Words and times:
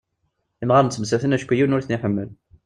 Imɣaren 0.63 0.89
ttmettaten 0.91 1.35
acku 1.35 1.53
yiwen 1.55 1.75
ur 1.75 1.83
ten-iḥemmel.. 1.83 2.29